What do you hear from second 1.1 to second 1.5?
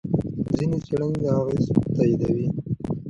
دا